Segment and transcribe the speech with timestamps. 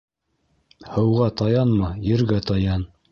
[0.95, 2.87] Һыуға таянма, ергә таян.